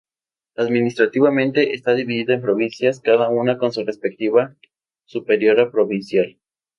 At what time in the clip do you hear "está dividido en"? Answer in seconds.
1.75-2.41